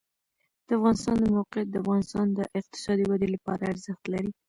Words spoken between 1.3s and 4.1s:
موقعیت د افغانستان د اقتصادي ودې لپاره ارزښت